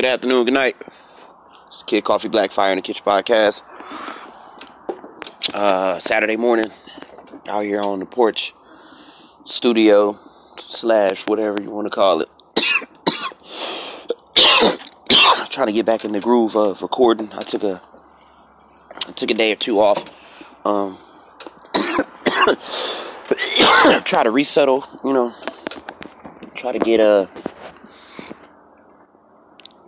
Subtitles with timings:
[0.00, 0.76] Good afternoon, good night.
[1.68, 3.60] It's Kid Coffee Black Fire in the Kitchen podcast.
[5.52, 6.70] Uh, Saturday morning,
[7.46, 8.54] out here on the porch,
[9.44, 10.16] studio
[10.56, 12.30] slash whatever you want to call it.
[15.50, 17.30] Trying to get back in the groove of recording.
[17.34, 17.82] I took a
[19.06, 20.02] I took a day or two off.
[20.64, 20.96] Um,
[24.06, 25.34] try to resettle, you know.
[26.54, 27.28] Try to get a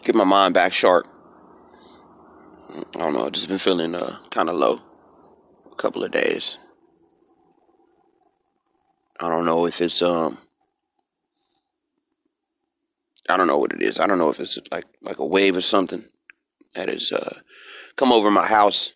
[0.03, 1.07] get my mind back sharp.
[2.95, 4.81] I don't know, just been feeling uh, kind of low
[5.71, 6.59] a couple of days.
[9.21, 10.39] I don't know if it's um
[13.29, 14.01] I don't know what it is.
[14.01, 16.05] I don't know if it's like like a wave or something
[16.75, 17.39] that has uh
[17.97, 18.93] come over my house.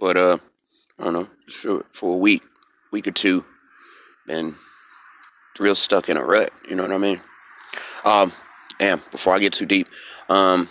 [0.00, 0.38] But uh
[0.98, 2.42] I don't know, for for a week,
[2.90, 3.44] week or two,
[4.26, 4.56] been
[5.60, 7.20] real stuck in a rut, you know what I mean?
[8.04, 8.32] Um
[8.80, 9.88] and before I get too deep,
[10.28, 10.68] um,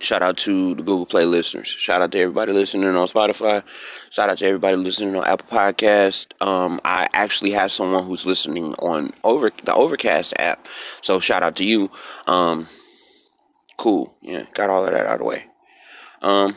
[0.00, 1.68] shout out to the Google Play listeners.
[1.68, 3.62] Shout out to everybody listening on Spotify.
[4.10, 6.32] Shout out to everybody listening on Apple Podcast.
[6.40, 10.66] Um, I actually have someone who's listening on over the Overcast app.
[11.02, 11.90] So shout out to you.
[12.26, 12.68] Um,
[13.76, 14.16] cool.
[14.22, 15.44] Yeah, got all of that out of the way.
[16.22, 16.56] Um,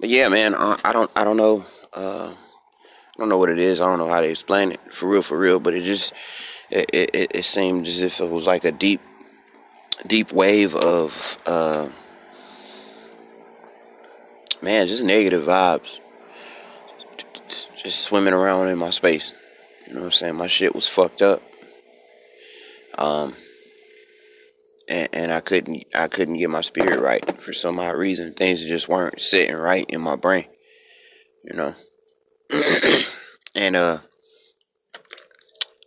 [0.00, 1.64] but yeah, man, I, I don't, I don't know.
[1.92, 3.80] Uh, I don't know what it is.
[3.80, 5.60] I don't know how to explain it for real, for real.
[5.60, 6.12] But it just
[6.70, 9.00] it, it, it seemed as if it was like a deep
[10.06, 11.88] deep wave of uh,
[14.60, 15.98] man just negative vibes
[17.76, 19.32] just swimming around in my space.
[19.86, 20.36] You know what i'm saying?
[20.36, 21.42] My shit was fucked up.
[22.96, 23.34] Um
[24.88, 28.32] and, and i couldn't i couldn't get my spirit right for some odd reason.
[28.32, 30.46] Things just weren't sitting right in my brain
[31.44, 31.74] you know?
[33.56, 33.98] And uh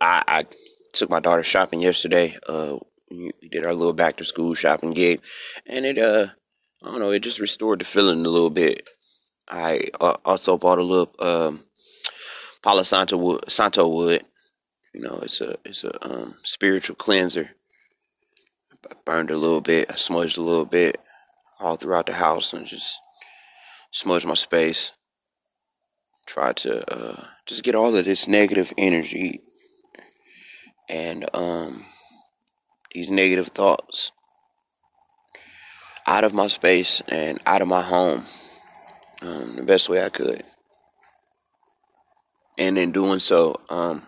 [0.00, 0.46] I, I
[0.92, 2.36] took my daughter shopping yesterday.
[2.46, 2.78] Uh,
[3.10, 5.20] we did our little back to school shopping gig,
[5.66, 6.28] and it uh,
[6.82, 8.88] I don't know, it just restored the feeling a little bit.
[9.48, 11.64] I uh, also bought a little um,
[12.62, 14.22] Palo Santo wood, Santo wood.
[14.94, 17.50] You know, it's a it's a um, spiritual cleanser.
[18.88, 21.00] I burned a little bit, I smudged a little bit
[21.58, 22.98] all throughout the house, and just
[23.92, 24.92] smudged my space.
[26.26, 29.40] Try to uh, just get all of this negative energy
[30.88, 31.84] and um,
[32.92, 34.12] these negative thoughts
[36.06, 38.24] out of my space and out of my home
[39.22, 40.42] um, the best way I could.
[42.56, 44.02] And in doing so, um,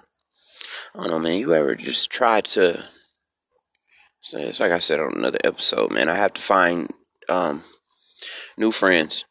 [0.95, 2.85] I don't know, man, you ever just try to,
[4.33, 6.91] it's like I said on another episode, man, I have to find
[7.29, 7.63] um,
[8.57, 9.25] new friends.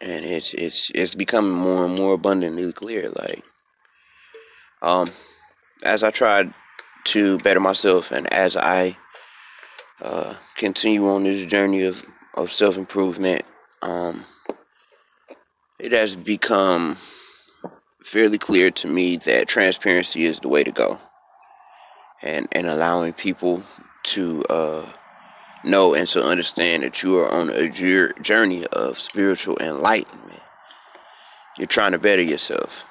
[0.00, 3.08] And it's it's it's becoming more and more abundantly clear.
[3.08, 3.42] Like,
[4.82, 5.10] um,
[5.82, 6.52] as I tried
[7.04, 8.96] to better myself, and as I
[10.00, 12.04] uh, continue on this journey of
[12.34, 13.42] of self improvement,
[13.82, 14.24] um,
[15.78, 16.96] it has become
[18.04, 20.98] fairly clear to me that transparency is the way to go,
[22.22, 23.62] and and allowing people
[24.04, 24.86] to uh,
[25.64, 30.40] know and to understand that you are on a journey of spiritual enlightenment.
[31.56, 32.84] You're trying to better yourself,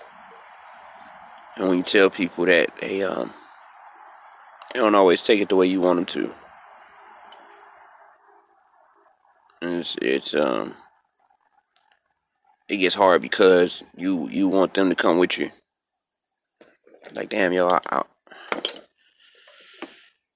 [1.56, 3.32] and when you tell people that, they um,
[4.74, 6.34] they don't always take it the way you want them to.
[9.62, 10.74] And it's, it's um
[12.68, 15.52] it gets hard because you you want them to come with you.
[17.14, 18.02] Like damn, yo, I, I,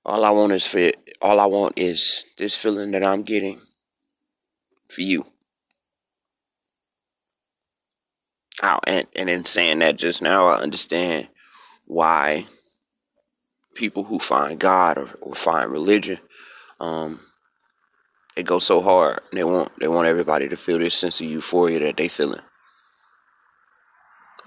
[0.06, 0.92] all I want is for
[1.22, 3.60] all I want is this feeling that I'm getting
[4.90, 5.26] for you.
[8.64, 11.28] Oh, and and in saying that just now, I understand
[11.86, 12.46] why
[13.76, 16.18] people who find God or, or find religion,
[16.80, 17.20] um,
[18.36, 19.22] it goes so hard.
[19.32, 22.42] They want they want everybody to feel this sense of euphoria that they feeling.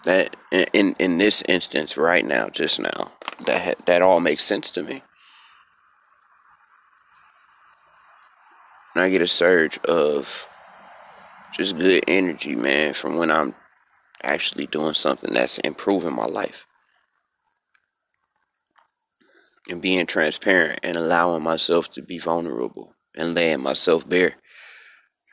[0.04, 3.12] That in in this instance, right now, just now,
[3.46, 5.02] that that all makes sense to me.
[8.94, 10.48] And I get a surge of
[11.52, 13.54] just good energy, man, from when I'm
[14.22, 16.66] actually doing something that's improving my life.
[19.68, 24.34] And being transparent and allowing myself to be vulnerable and laying myself bare.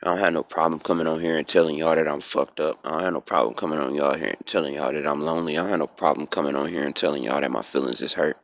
[0.02, 2.78] I don't have no problem coming on here and telling y'all that I'm fucked up.
[2.84, 5.58] I don't have no problem coming on y'all here and telling y'all that I'm lonely.
[5.58, 8.12] I don't have no problem coming on here and telling y'all that my feelings is
[8.12, 8.36] hurt.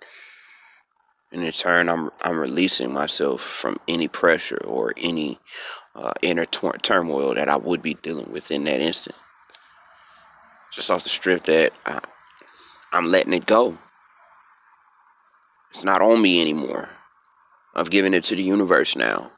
[1.30, 5.38] And in turn, I'm I'm releasing myself from any pressure or any
[5.94, 9.16] uh, inner tor- turmoil that I would be dealing with in that instant.
[10.74, 12.00] Just off the strip that I,
[12.92, 13.78] I'm letting it go.
[15.70, 16.88] It's not on me anymore.
[17.76, 19.30] I've given it to the universe now.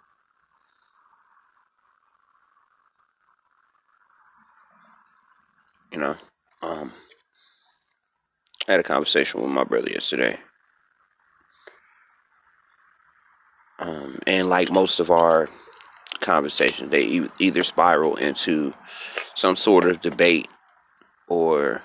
[5.92, 6.14] You know,
[6.62, 6.92] um,
[8.68, 10.38] I had a conversation with my brother yesterday.
[13.78, 15.48] Um, and like most of our
[16.20, 18.72] conversations, they e- either spiral into
[19.34, 20.48] some sort of debate
[21.28, 21.82] or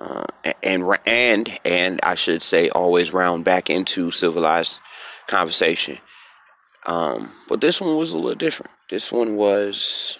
[0.00, 0.24] uh,
[0.62, 4.80] and and and I should say always round back into civilized
[5.26, 5.98] conversation.
[6.86, 8.70] Um, but this one was a little different.
[8.90, 10.18] This one was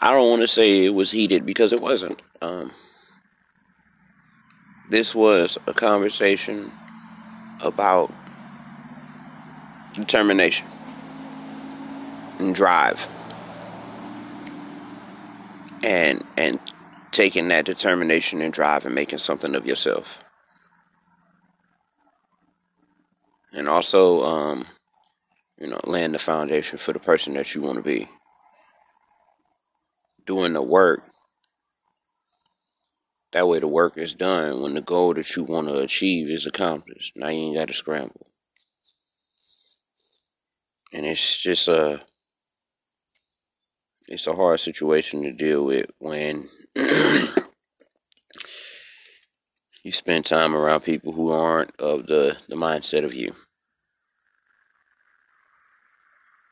[0.00, 2.22] I don't want to say it was heated because it wasn't.
[2.40, 2.72] Um,
[4.88, 6.72] this was a conversation
[7.60, 8.12] about
[9.94, 10.66] determination
[12.38, 13.06] and drive
[16.40, 16.58] and
[17.12, 20.06] taking that determination and drive and making something of yourself.
[23.52, 24.66] And also um,
[25.58, 28.08] you know laying the foundation for the person that you want to be.
[30.24, 31.02] Doing the work.
[33.32, 36.46] That way the work is done when the goal that you want to achieve is
[36.46, 37.16] accomplished.
[37.16, 38.26] Now you ain't got to scramble.
[40.92, 42.00] And it's just a
[44.10, 46.48] it's a hard situation to deal with when
[49.84, 53.32] you spend time around people who aren't of the, the mindset of you.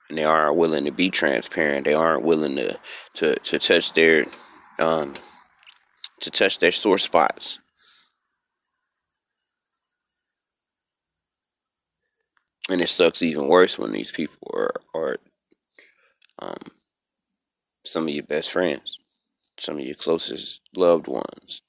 [0.09, 1.85] And they aren't willing to be transparent.
[1.85, 2.79] They aren't willing to
[3.15, 4.25] to, to touch their
[4.79, 5.15] um
[6.21, 7.59] to touch their sore spots.
[12.71, 15.17] And it sucks even worse when these people are are
[16.39, 16.78] um
[17.89, 18.99] some of your best friends,
[19.59, 21.63] some of your closest loved ones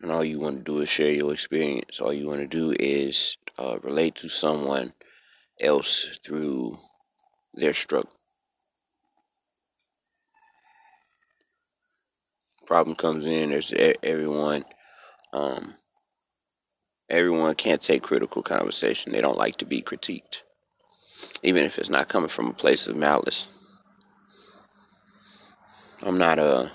[0.00, 2.00] and all you want to do is share your experience.
[2.00, 4.92] All you want to do is uh, relate to someone
[5.60, 6.78] else through
[7.54, 8.12] their struggle.
[12.66, 13.48] problem comes in.
[13.48, 14.62] There's everyone.
[15.32, 15.74] Um,
[17.08, 19.10] everyone can't take critical conversation.
[19.10, 20.42] They don't like to be critiqued,
[21.42, 23.46] even if it's not coming from a place of malice.
[26.02, 26.68] I'm not uh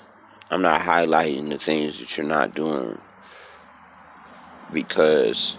[0.49, 2.99] I'm not highlighting the things that you're not doing
[4.71, 5.57] because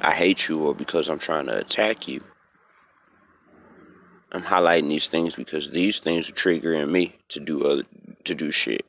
[0.00, 2.20] I hate you or because I'm trying to attack you.
[4.32, 7.84] I'm highlighting these things because these things are triggering me to do other,
[8.24, 8.84] to do shit.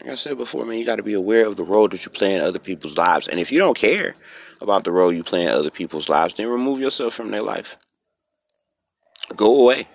[0.00, 2.10] Like I said before, man, you got to be aware of the role that you
[2.10, 3.26] play in other people's lives.
[3.26, 4.14] And if you don't care
[4.60, 7.78] about the role you play in other people's lives, then remove yourself from their life.
[9.34, 9.88] Go away.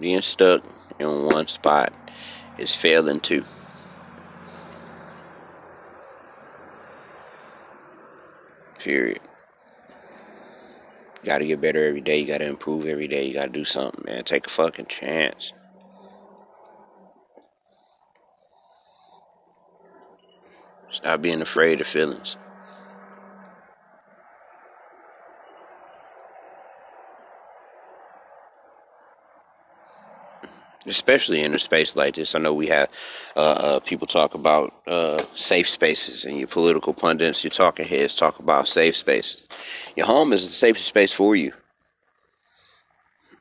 [0.00, 0.62] Being stuck
[0.98, 1.92] in one spot
[2.58, 3.44] is failing too.
[8.78, 9.20] Period.
[11.22, 12.18] You gotta get better every day.
[12.18, 13.24] You gotta improve every day.
[13.26, 14.24] You gotta do something, man.
[14.24, 15.52] Take a fucking chance.
[20.90, 22.36] Stop being afraid of feelings.
[30.94, 32.34] Especially in a space like this.
[32.34, 32.88] I know we have
[33.36, 38.14] uh, uh, people talk about uh, safe spaces, and your political pundits, your talking heads
[38.14, 39.48] talk about safe spaces.
[39.96, 41.52] Your home is the safest space for you,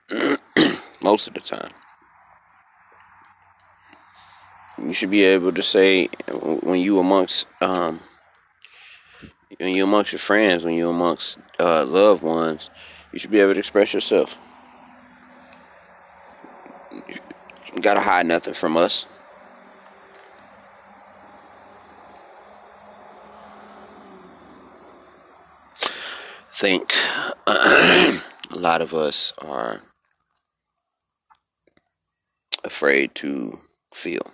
[1.01, 1.72] most of the time.
[4.77, 6.07] You should be able to say
[6.63, 8.00] when you amongst um,
[9.60, 12.69] when you amongst your friends, when you amongst uh, loved ones,
[13.12, 14.36] you should be able to express yourself.
[17.82, 19.06] Gotta hide nothing from us.
[26.63, 26.94] think
[27.48, 29.82] a lot of us are
[32.63, 33.60] afraid to
[33.94, 34.32] feel.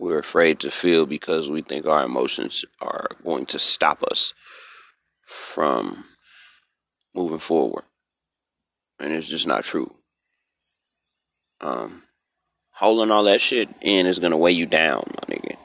[0.00, 4.34] We're afraid to feel because we think our emotions are going to stop us
[5.26, 6.06] from
[7.14, 7.84] moving forward.
[8.98, 9.94] And it's just not true.
[11.60, 12.02] Um,
[12.78, 15.56] holding all that shit in is gonna weigh you down, my nigga.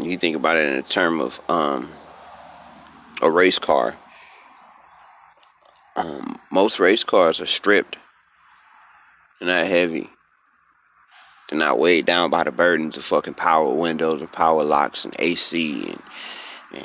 [0.00, 1.90] You think about it in a term of um,
[3.20, 3.96] a race car.
[5.96, 7.96] Um, most race cars are stripped.
[9.40, 10.08] They're not heavy.
[11.48, 15.16] They're not weighed down by the burdens of fucking power windows and power locks and
[15.18, 16.02] AC and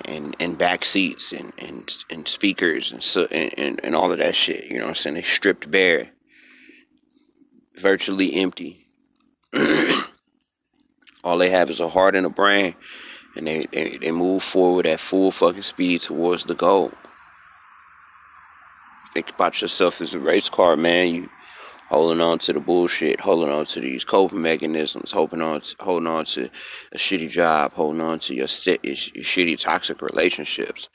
[0.06, 4.18] and and back seats and and, and speakers and so and, and, and all of
[4.18, 4.66] that shit.
[4.66, 5.16] You know what I'm saying?
[5.16, 6.10] They stripped bare,
[7.76, 8.81] virtually empty.
[11.24, 12.76] all they have is a heart and a brain,
[13.36, 16.92] and they, they, they move forward at full fucking speed towards the goal.
[19.14, 21.14] Think about yourself as a race car, man.
[21.14, 21.30] You
[21.92, 26.08] holding on to the bullshit, holding on to these coping mechanisms, holding on, to, holding
[26.08, 26.50] on to
[26.94, 30.88] a shitty job, holding on to your, st- your shitty toxic relationships.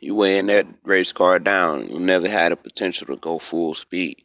[0.00, 1.90] You weighing that race car down.
[1.90, 4.23] You never had a potential to go full speed.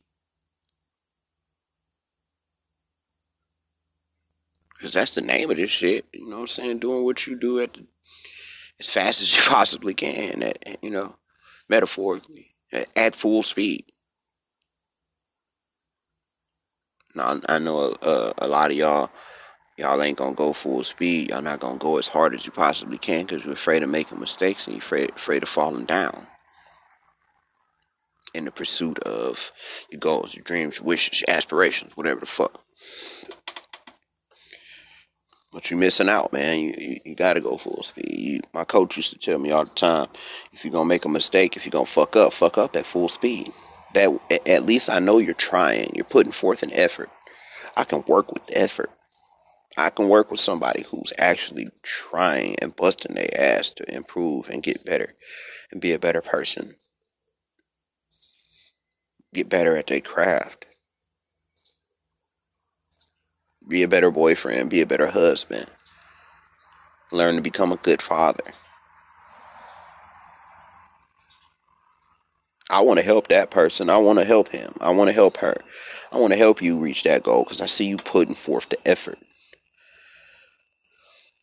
[4.79, 6.05] Because that's the name of this shit.
[6.13, 6.79] You know what I'm saying?
[6.79, 7.85] Doing what you do at the,
[8.79, 11.15] as fast as you possibly can, at, you know,
[11.67, 13.85] metaphorically, at, at full speed.
[17.13, 19.09] Now, I know a, a lot of y'all,
[19.77, 21.29] y'all ain't gonna go full speed.
[21.29, 24.19] Y'all not gonna go as hard as you possibly can because you're afraid of making
[24.19, 26.25] mistakes and you're afraid, afraid of falling down
[28.33, 29.51] in the pursuit of
[29.89, 32.63] your goals, your dreams, your wishes, your aspirations, whatever the fuck.
[35.51, 36.59] But you're missing out, man.
[36.59, 38.11] You, you, you got to go full speed.
[38.11, 40.07] You, my coach used to tell me all the time,
[40.53, 43.09] if you're gonna make a mistake, if you're gonna fuck up, fuck up at full
[43.09, 43.51] speed.
[43.95, 45.91] That at least I know you're trying.
[45.95, 47.09] You're putting forth an effort.
[47.75, 48.91] I can work with effort.
[49.77, 54.61] I can work with somebody who's actually trying and busting their ass to improve and
[54.61, 55.13] get better
[55.71, 56.75] and be a better person.
[59.33, 60.65] Get better at their craft
[63.69, 65.67] be a better boyfriend, be a better husband,
[67.11, 68.53] learn to become a good father.
[72.71, 73.89] I want to help that person.
[73.89, 74.73] I want to help him.
[74.79, 75.55] I want to help her.
[76.11, 78.87] I want to help you reach that goal because I see you putting forth the
[78.87, 79.17] effort.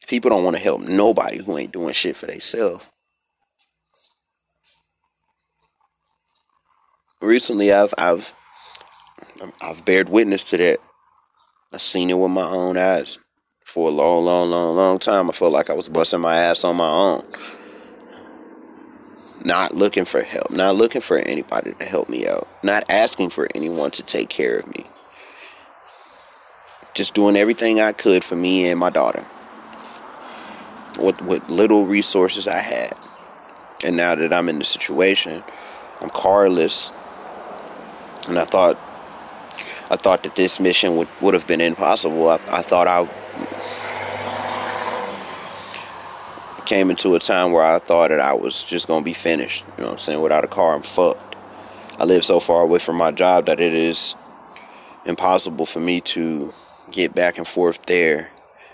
[0.07, 2.85] People don't want to help nobody who ain't doing shit for themselves.
[7.21, 8.33] Recently, I've I've
[9.61, 10.81] I've bared witness to that
[11.73, 13.19] I've seen it with my own eyes
[13.65, 15.29] for a long, long, long, long time.
[15.29, 17.25] I felt like I was busting my ass on my own.
[19.45, 23.49] Not looking for help, not looking for anybody to help me out, not asking for
[23.55, 24.87] anyone to take care of me.
[26.95, 29.25] Just doing everything I could for me and my daughter
[30.99, 32.95] with, with little resources I had.
[33.85, 35.45] And now that I'm in the situation,
[36.01, 36.91] I'm carless.
[38.29, 38.79] And I thought
[39.91, 42.29] I thought that this mission would, would have been impossible.
[42.29, 43.09] I, I thought I
[46.67, 49.65] came into a time where I thought that I was just going to be finished.
[49.79, 50.21] You know what I'm saying?
[50.21, 51.37] Without a car, I'm fucked.
[51.99, 54.15] I live so far away from my job that it is
[55.05, 56.53] impossible for me to
[56.91, 58.31] get back and forth there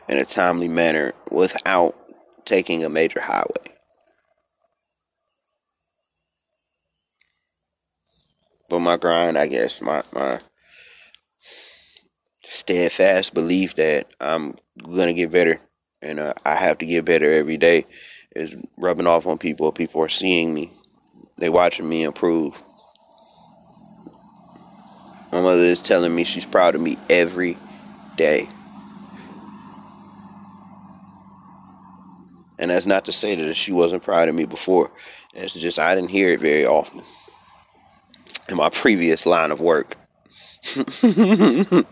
[0.09, 1.95] in a timely manner without
[2.47, 3.77] taking a major highway.
[8.69, 10.41] But my grind, I guess, my, my
[12.53, 15.59] steadfast belief that I'm gonna get better,
[16.03, 17.87] and uh, I have to get better every day,
[18.37, 19.73] is rubbing off on people.
[19.73, 20.71] People are seeing me,
[21.39, 22.55] they watching me improve.
[25.33, 27.57] My mother is telling me she's proud of me every
[28.17, 28.49] day.
[32.59, 34.91] And that's not to say that she wasn't proud of me before.
[35.33, 37.03] It's just I didn't hear it very often
[38.51, 39.97] in my previous line of work.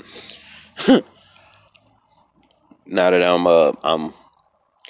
[2.86, 4.14] now that I'm uh I'm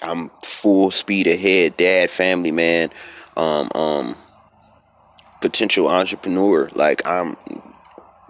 [0.03, 2.91] I'm full speed ahead, dad, family man,
[3.37, 4.17] um, um,
[5.41, 6.71] potential entrepreneur.
[6.75, 7.37] Like I'm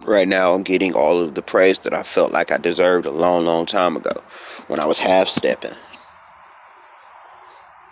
[0.04, 3.10] right now, I'm getting all of the praise that I felt like I deserved a
[3.10, 4.22] long, long time ago
[4.68, 5.74] when I was half stepping,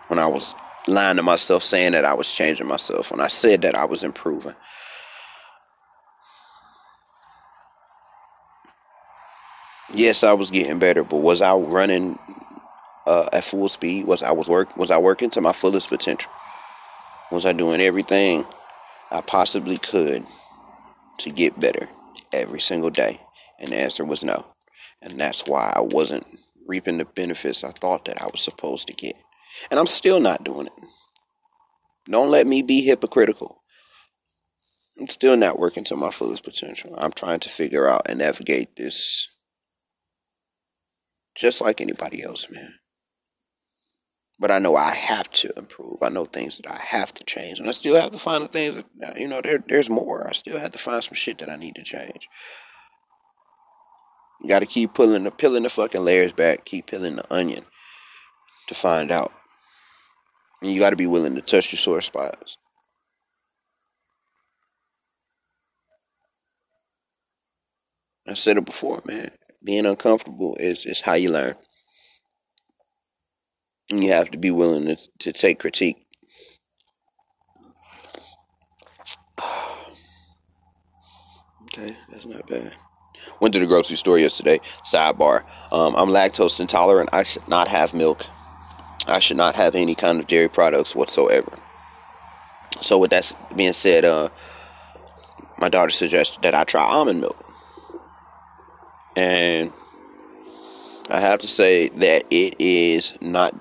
[0.09, 0.55] when I was
[0.87, 4.03] lying to myself, saying that I was changing myself, when I said that I was
[4.03, 4.55] improving.
[9.93, 12.19] Yes, I was getting better, but was I running
[13.07, 14.07] uh, at full speed?
[14.07, 16.31] Was I was work was I working to my fullest potential?
[17.31, 18.47] Was I doing everything
[19.11, 20.25] I possibly could
[21.19, 21.89] to get better
[22.33, 23.21] every single day?
[23.59, 24.47] And the answer was no.
[25.03, 26.27] And that's why I wasn't
[26.67, 29.15] reaping the benefits I thought that I was supposed to get.
[29.71, 30.73] And I'm still not doing it.
[32.09, 33.63] Don't let me be hypocritical.
[34.99, 36.95] I'm still not working to my fullest potential.
[36.99, 39.29] I'm trying to figure out and navigate this
[41.39, 42.75] just like anybody else, man.
[44.41, 46.03] But I know I have to improve.
[46.03, 48.49] I know things that I have to change, and I still have to find the
[48.49, 49.41] things that uh, you know.
[49.41, 50.29] There, there's more.
[50.29, 52.29] I still have to find some shit that I need to change.
[54.41, 56.65] You got to keep pulling the peeling the fucking layers back.
[56.65, 57.65] Keep peeling the onion
[58.69, 59.33] to find out.
[60.63, 62.57] And you got to be willing to touch your sore spots.
[68.27, 69.31] I said it before, man
[69.63, 71.55] being uncomfortable is, is how you learn.
[73.91, 75.97] And you have to be willing to, to take critique.
[81.65, 82.75] okay, that's not bad.
[83.41, 84.61] Went to the grocery store yesterday.
[84.85, 85.45] Sidebar.
[85.73, 87.11] Um, I'm lactose intolerant.
[87.13, 88.27] I should not have milk.
[89.07, 91.59] I should not have any kind of dairy products whatsoever.
[92.81, 94.29] So, with that being said, uh,
[95.59, 97.48] my daughter suggested that I try almond milk.
[99.19, 99.73] And
[101.11, 103.53] I have to say that it is not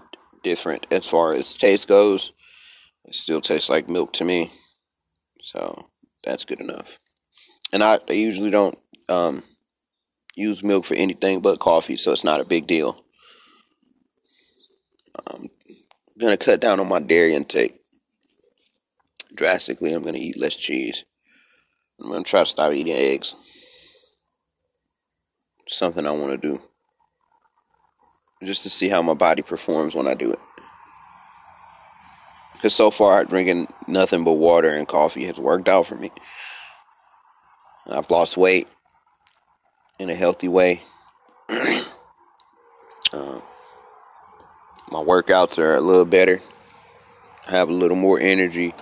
[0.43, 2.31] different as far as taste goes.
[3.05, 4.51] It still tastes like milk to me.
[5.41, 5.89] So
[6.23, 6.99] that's good enough.
[7.73, 8.77] And I, I usually don't
[9.09, 9.41] um,
[10.35, 13.03] use milk for anything but coffee, so it's not a big deal.
[15.25, 15.49] I'm
[16.19, 17.73] gonna cut down on my dairy intake
[19.33, 19.91] drastically.
[19.91, 21.03] I'm gonna eat less cheese.
[21.99, 23.33] I'm gonna try to stop eating eggs
[25.67, 26.59] something I want to do.
[28.43, 30.39] Just to see how my body performs when I do it.
[32.53, 36.11] Because so far, drinking nothing but water and coffee has worked out for me.
[37.87, 38.67] I've lost weight
[39.99, 40.81] in a healthy way.
[41.49, 41.79] uh,
[43.13, 46.39] my workouts are a little better.
[47.47, 48.73] I have a little more energy.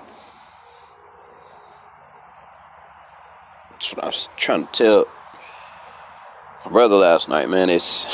[3.72, 5.15] That's what I was trying to tell
[6.70, 7.70] brother last night, man.
[7.70, 8.08] It's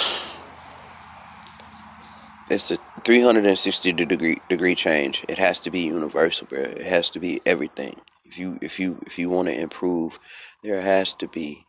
[2.50, 5.24] it's a 360 degree degree change.
[5.28, 6.60] It has to be universal, bro.
[6.60, 7.96] It has to be everything.
[8.26, 10.20] If you if you if you want to improve,
[10.64, 11.66] there has to be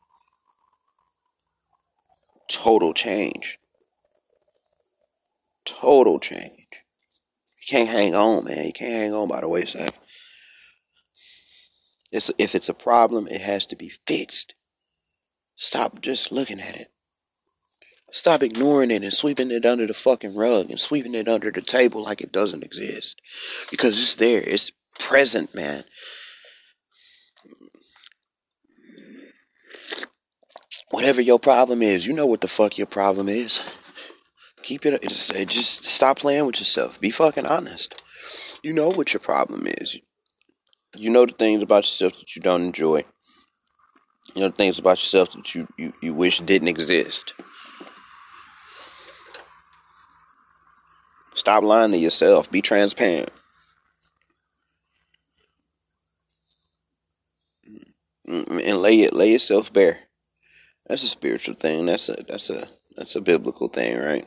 [2.49, 3.59] total change.
[5.65, 6.67] Total change.
[7.59, 8.67] You can't hang on, man.
[8.67, 9.95] You can't hang on by the wayside.
[12.11, 14.55] It's, if it's a problem, it has to be fixed.
[15.63, 16.91] Stop just looking at it.
[18.11, 21.63] Stop ignoring it and sweeping it under the fucking rug and sweeping it under the
[21.63, 23.23] table like it doesn't exist.
[23.71, 24.41] Because it's there.
[24.41, 25.85] It's present, man.
[30.91, 33.63] Whatever your problem is, you know what the fuck your problem is.
[34.65, 37.01] Keep it, just, just stop playing with yourself.
[37.01, 38.03] Be fucking honest.
[38.65, 39.97] You know what your problem is.
[40.97, 43.05] You know the things about yourself that you don't enjoy.
[44.35, 47.35] You know things about yourself that you, you, you wish didn't exist.
[51.35, 52.51] Stop lying to yourself.
[52.51, 53.31] Be transparent.
[58.29, 59.99] Mm, and lay it, lay yourself bare.
[60.87, 61.87] That's a spiritual thing.
[61.87, 64.27] That's a that's a that's a biblical thing, right?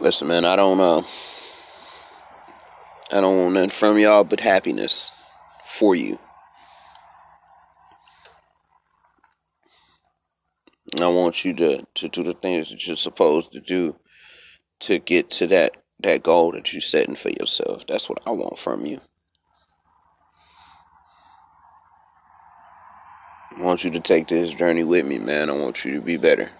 [0.00, 1.02] Listen, man, I don't uh
[3.12, 5.12] I don't want nothing from y'all but happiness
[5.66, 6.18] for you.
[11.00, 13.96] I want you to, to do the things that you're supposed to do
[14.80, 17.86] to get to that, that goal that you're setting for yourself.
[17.86, 19.00] That's what I want from you.
[23.56, 25.50] I want you to take this journey with me, man.
[25.50, 26.50] I want you to be better.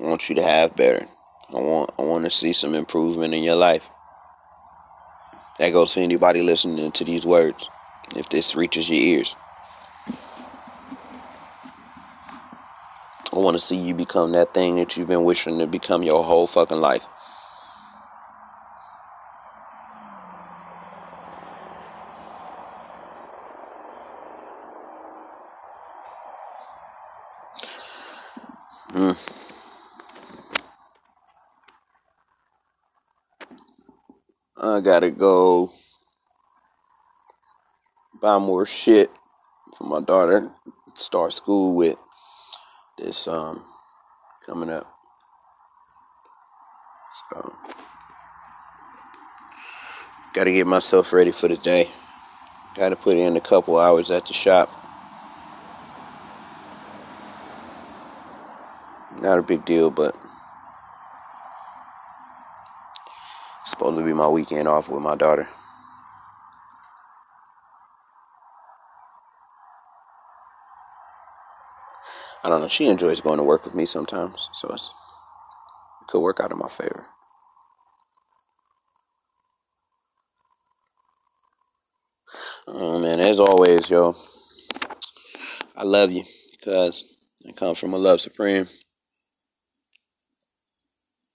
[0.00, 1.06] I want you to have better.
[1.54, 3.90] I want I want to see some improvement in your life.
[5.58, 7.70] That goes for anybody listening to these words.
[8.14, 9.36] If this reaches your ears.
[13.34, 16.24] I want to see you become that thing that you've been wishing to become your
[16.24, 17.06] whole fucking life.
[28.92, 29.16] Mm.
[34.72, 35.70] I gotta go
[38.22, 39.10] buy more shit
[39.76, 40.50] for my daughter.
[40.94, 41.98] Start school with
[42.96, 43.62] this um
[44.46, 44.86] coming up.
[47.30, 47.52] So
[50.34, 51.90] gotta get myself ready for the day.
[52.74, 54.70] Gotta put in a couple hours at the shop.
[59.20, 60.16] Not a big deal, but
[63.82, 65.48] supposed to be my weekend off with my daughter.
[72.44, 72.68] I don't know.
[72.68, 74.82] She enjoys going to work with me sometimes, so it
[76.06, 77.04] could work out in my favor.
[82.68, 84.14] Oh man, as always, yo,
[85.74, 87.16] I love you because
[87.48, 88.68] I come from a love supreme,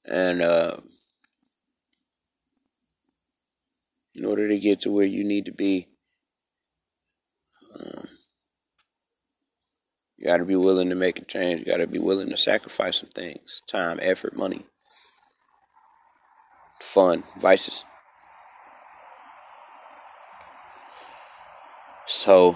[0.05, 0.77] and uh,
[4.17, 5.87] in order to get to where you need to be.
[7.79, 8.07] Um,
[10.17, 11.59] you got to be willing to make a change.
[11.59, 14.65] You got to be willing to sacrifice some things time, effort, money,
[16.81, 17.83] fun, vices.
[22.07, 22.55] So,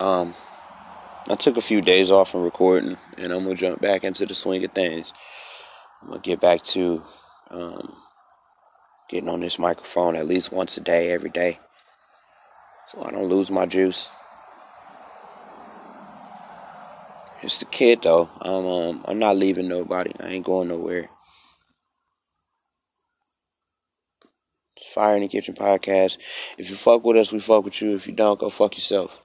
[0.00, 0.34] um,
[1.28, 4.34] I took a few days off from recording, and I'm gonna jump back into the
[4.34, 5.12] swing of things.
[6.00, 7.02] I'm gonna get back to
[7.50, 7.94] um,
[9.08, 11.58] getting on this microphone at least once a day, every day,
[12.86, 14.08] so I don't lose my juice.
[17.42, 18.28] It's the kid though.
[18.40, 20.12] I'm um I'm not leaving nobody.
[20.20, 21.08] I ain't going nowhere.
[24.92, 26.16] Fire in the Kitchen podcast.
[26.56, 27.94] If you fuck with us, we fuck with you.
[27.94, 29.24] If you don't, go fuck yourself.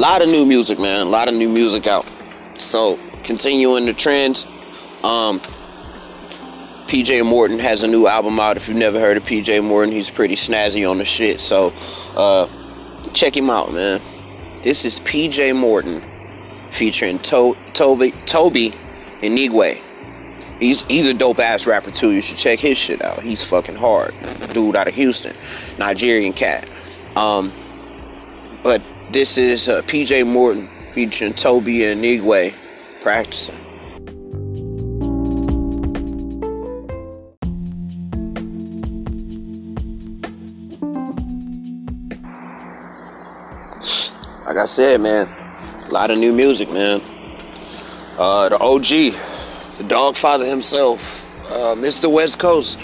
[0.00, 1.02] A lot of new music, man.
[1.02, 2.06] A lot of new music out.
[2.56, 4.46] So continuing the trends.
[5.02, 5.40] Um,
[6.86, 8.56] PJ Morton has a new album out.
[8.56, 11.42] If you've never heard of PJ Morton, he's pretty snazzy on the shit.
[11.42, 11.74] So
[12.16, 12.48] uh,
[13.12, 14.00] check him out, man.
[14.62, 16.02] This is PJ Morton
[16.70, 18.72] featuring to- Tobe Tobe
[19.20, 19.82] Nwigwe.
[20.60, 22.12] He's he's a dope ass rapper too.
[22.12, 23.22] You should check his shit out.
[23.22, 24.14] He's fucking hard.
[24.54, 25.36] Dude out of Houston,
[25.78, 26.70] Nigerian cat.
[27.16, 27.52] Um,
[28.62, 28.80] but
[29.12, 32.54] this is uh, PJ Morton featuring Tobe Nwigwe
[33.02, 33.56] practicing.
[44.46, 45.28] like I said, man,
[45.86, 47.00] a lot of new music, man.
[48.18, 48.82] Uh, the OG,
[49.78, 52.10] the Dogfather himself, uh, Mr.
[52.12, 52.76] West Coast,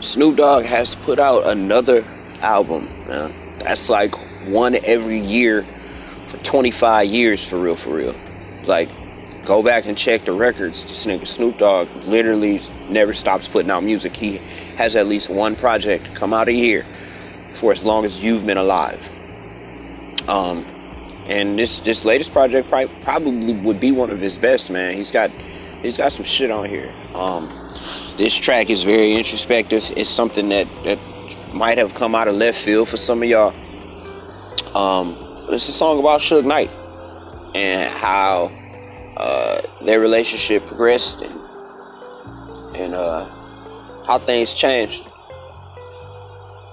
[0.00, 2.02] Snoop Dogg has put out another
[2.40, 3.34] album, man.
[3.58, 4.14] That's like
[4.46, 5.66] one every year
[6.28, 8.14] for 25 years for real, for real.
[8.64, 8.88] Like,
[9.44, 10.84] go back and check the records.
[10.84, 14.16] This nigga Snoop Dogg literally never stops putting out music.
[14.16, 14.36] He
[14.76, 16.86] has at least one project come out a year
[17.54, 19.00] for as long as you've been alive.
[20.28, 20.64] Um,
[21.26, 24.94] and this this latest project probably, probably would be one of his best, man.
[24.94, 25.30] He's got
[25.82, 26.94] he's got some shit on here.
[27.14, 27.68] Um,
[28.16, 29.84] this track is very introspective.
[29.96, 30.98] It's something that that
[31.54, 33.54] might have come out of left field for some of y'all.
[34.74, 36.70] Um, it's a song about Suge Knight
[37.56, 38.52] and how
[39.16, 41.40] uh, their relationship progressed and
[42.76, 43.24] and uh,
[44.06, 45.04] how things changed.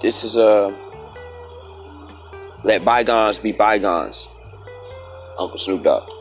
[0.00, 0.74] This is a uh,
[2.64, 4.28] let bygones be bygones.
[5.38, 6.17] Uncle Snoop Dogg.